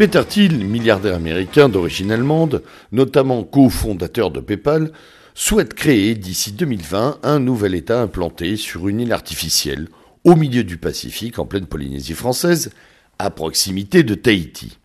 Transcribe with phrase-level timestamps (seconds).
[0.00, 4.92] Peter Thiel, milliardaire américain d'origine allemande, notamment cofondateur de PayPal,
[5.34, 9.88] souhaite créer d'ici 2020 un nouvel État implanté sur une île artificielle
[10.24, 12.70] au milieu du Pacifique, en pleine Polynésie française,
[13.18, 14.78] à proximité de Tahiti.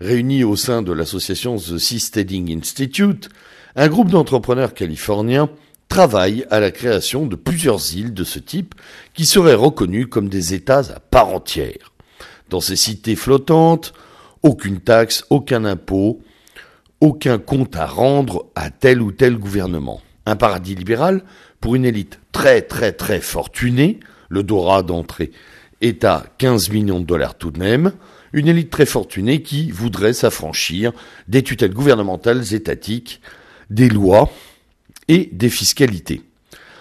[0.00, 3.28] Réunis au sein de l'association The Seasteading Institute,
[3.76, 5.50] un groupe d'entrepreneurs californiens
[5.90, 8.74] travaille à la création de plusieurs îles de ce type
[9.12, 11.92] qui seraient reconnues comme des États à part entière.
[12.48, 13.92] Dans ces cités flottantes,
[14.44, 16.20] aucune taxe, aucun impôt,
[17.00, 20.00] aucun compte à rendre à tel ou tel gouvernement.
[20.26, 21.24] Un paradis libéral
[21.60, 25.32] pour une élite très très très fortunée, le Dora d'entrée
[25.80, 27.92] est à 15 millions de dollars tout de même,
[28.32, 30.92] une élite très fortunée qui voudrait s'affranchir
[31.26, 33.20] des tutelles gouvernementales étatiques,
[33.70, 34.30] des lois
[35.08, 36.22] et des fiscalités.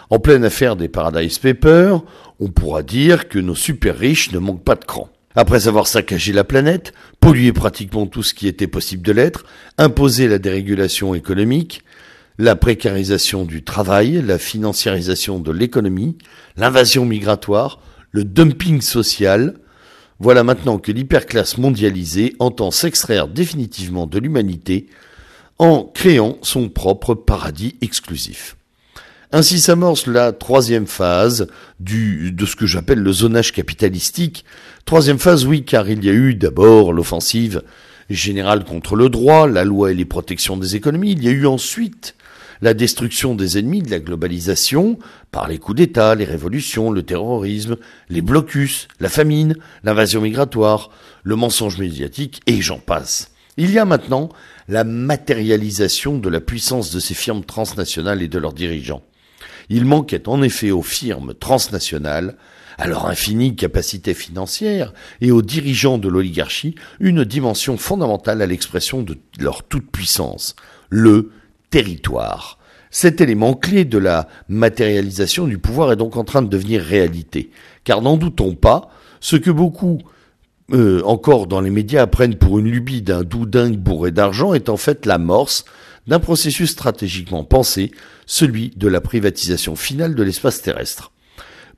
[0.09, 2.01] En pleine affaire des Paradise Papers,
[2.39, 5.09] on pourra dire que nos super riches ne manquent pas de cran.
[5.35, 9.45] Après avoir saccagé la planète, pollué pratiquement tout ce qui était possible de l'être,
[9.77, 11.83] imposé la dérégulation économique,
[12.37, 16.17] la précarisation du travail, la financiarisation de l'économie,
[16.55, 17.79] l'invasion migratoire,
[18.11, 19.55] le dumping social,
[20.19, 24.87] voilà maintenant que l'hyperclasse mondialisée entend s'extraire définitivement de l'humanité
[25.57, 28.55] en créant son propre paradis exclusif.
[29.35, 31.47] Ainsi s'amorce la troisième phase
[31.79, 34.45] du, de ce que j'appelle le zonage capitalistique.
[34.85, 37.63] Troisième phase, oui, car il y a eu d'abord l'offensive
[38.11, 41.13] générale contre le droit, la loi et les protections des économies.
[41.13, 42.13] Il y a eu ensuite
[42.61, 44.99] la destruction des ennemis de la globalisation
[45.31, 47.77] par les coups d'État, les révolutions, le terrorisme,
[48.09, 50.91] les blocus, la famine, l'invasion migratoire,
[51.23, 53.31] le mensonge médiatique, et j'en passe.
[53.57, 54.29] Il y a maintenant
[54.67, 59.01] la matérialisation de la puissance de ces firmes transnationales et de leurs dirigeants.
[59.69, 62.35] Il manquait en effet aux firmes transnationales,
[62.77, 69.03] à leur infinie capacité financière, et aux dirigeants de l'oligarchie une dimension fondamentale à l'expression
[69.03, 70.55] de leur toute-puissance,
[70.89, 71.31] le
[71.69, 72.59] territoire.
[72.89, 77.49] Cet élément clé de la matérialisation du pouvoir est donc en train de devenir réalité.
[77.83, 79.99] Car n'en doutons pas, ce que beaucoup
[80.71, 84.77] euh, encore dans les médias apprennent pour une lubie d'un doudingue bourré d'argent est en
[84.77, 85.65] fait l'amorce
[86.07, 87.91] d'un processus stratégiquement pensé,
[88.25, 91.11] celui de la privatisation finale de l'espace terrestre.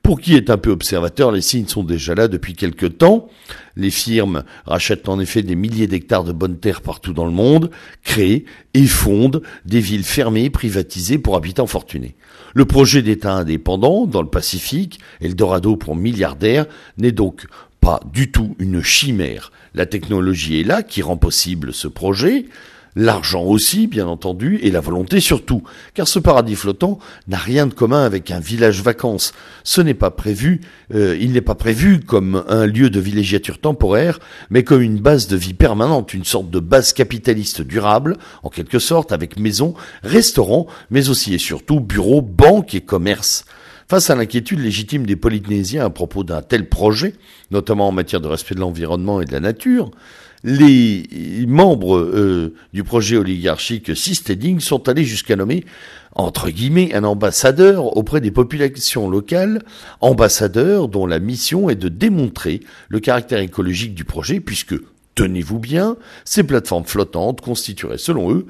[0.02, 3.28] Pour qui est un peu observateur, les signes sont déjà là depuis quelque temps.
[3.74, 7.72] Les firmes rachètent en effet des milliers d'hectares de bonnes terres partout dans le monde,
[8.04, 12.14] créent et fondent des villes fermées, privatisées pour habitants fortunés.
[12.54, 16.66] Le projet d'État indépendant dans le Pacifique, Eldorado pour milliardaires,
[16.98, 17.46] n'est donc
[17.86, 19.52] pas du tout une chimère.
[19.72, 22.46] La technologie est là qui rend possible ce projet
[22.96, 25.62] l'argent aussi, bien entendu, et la volonté surtout,
[25.94, 26.98] car ce paradis flottant
[27.28, 29.34] n'a rien de commun avec un village vacances.
[29.62, 30.62] Ce n'est pas prévu,
[30.94, 34.18] euh, il n'est pas prévu comme un lieu de villégiature temporaire,
[34.50, 38.80] mais comme une base de vie permanente, une sorte de base capitaliste durable, en quelque
[38.80, 43.44] sorte, avec maison, restaurant, mais aussi et surtout bureaux, banques et commerces.
[43.88, 47.14] Face à l'inquiétude légitime des Polynésiens à propos d'un tel projet,
[47.52, 49.92] notamment en matière de respect de l'environnement et de la nature,
[50.42, 55.64] les membres euh, du projet oligarchique Seasteading sont allés jusqu'à nommer
[56.16, 59.62] entre guillemets un ambassadeur auprès des populations locales,
[60.00, 64.74] ambassadeur dont la mission est de démontrer le caractère écologique du projet puisque
[65.14, 68.46] tenez-vous bien, ces plateformes flottantes constitueraient selon eux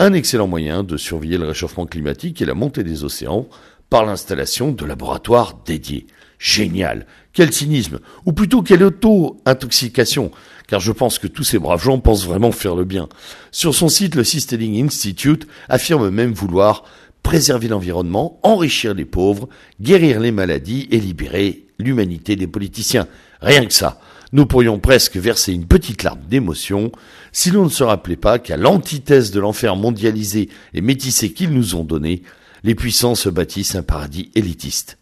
[0.00, 3.46] un excellent moyen de surveiller le réchauffement climatique et la montée des océans
[3.90, 6.06] par l'installation de laboratoires dédiés.
[6.38, 7.06] Génial.
[7.32, 8.00] Quel cynisme.
[8.24, 10.30] Ou plutôt quelle auto-intoxication.
[10.68, 13.08] Car je pense que tous ces braves gens pensent vraiment faire le bien.
[13.50, 16.84] Sur son site, le Seasteading Institute affirme même vouloir
[17.22, 19.48] préserver l'environnement, enrichir les pauvres,
[19.80, 23.08] guérir les maladies et libérer l'humanité des politiciens.
[23.42, 24.00] Rien que ça.
[24.32, 26.92] Nous pourrions presque verser une petite larme d'émotion
[27.32, 31.74] si l'on ne se rappelait pas qu'à l'antithèse de l'enfer mondialisé et métissé qu'ils nous
[31.74, 32.22] ont donné,
[32.62, 34.98] les puissants se bâtissent un paradis élitiste.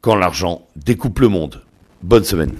[0.00, 1.62] Quand l'argent découpe le monde.
[2.02, 2.52] Bonne semaine.